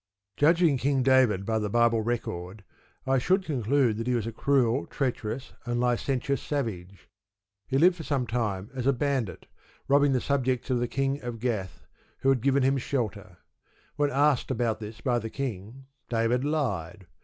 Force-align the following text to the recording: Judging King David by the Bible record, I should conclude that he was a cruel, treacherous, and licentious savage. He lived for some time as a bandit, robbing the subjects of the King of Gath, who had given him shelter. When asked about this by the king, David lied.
Judging 0.35 0.77
King 0.77 1.03
David 1.03 1.45
by 1.45 1.59
the 1.59 1.69
Bible 1.69 2.01
record, 2.01 2.63
I 3.05 3.19
should 3.19 3.45
conclude 3.45 3.97
that 3.97 4.07
he 4.07 4.15
was 4.15 4.25
a 4.25 4.31
cruel, 4.31 4.87
treacherous, 4.87 5.53
and 5.63 5.79
licentious 5.79 6.41
savage. 6.41 7.07
He 7.67 7.77
lived 7.77 7.97
for 7.97 8.01
some 8.03 8.25
time 8.25 8.71
as 8.73 8.87
a 8.87 8.93
bandit, 8.93 9.45
robbing 9.87 10.13
the 10.13 10.19
subjects 10.19 10.71
of 10.71 10.79
the 10.79 10.87
King 10.87 11.21
of 11.21 11.39
Gath, 11.39 11.85
who 12.21 12.29
had 12.29 12.41
given 12.41 12.63
him 12.63 12.79
shelter. 12.79 13.37
When 13.95 14.09
asked 14.09 14.49
about 14.49 14.79
this 14.79 15.01
by 15.01 15.19
the 15.19 15.29
king, 15.29 15.85
David 16.09 16.43
lied. 16.43 17.05